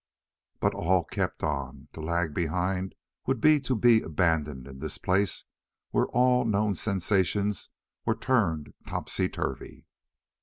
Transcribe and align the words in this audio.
But 0.59 0.73
all 0.73 1.03
kept 1.03 1.43
on. 1.43 1.87
To 1.93 2.01
lag 2.01 2.33
behind 2.33 2.95
would 3.27 3.39
be 3.39 3.59
to 3.59 3.75
be 3.75 4.01
abandoned 4.01 4.65
in 4.67 4.79
this 4.79 4.97
place 4.97 5.43
where 5.91 6.07
all 6.07 6.43
known 6.43 6.73
sensations 6.73 7.69
were 8.03 8.15
turned 8.15 8.73
topsy 8.87 9.29
turvy. 9.29 9.85